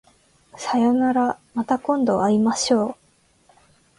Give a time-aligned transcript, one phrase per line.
[0.57, 2.95] さようならまた今度会いましょう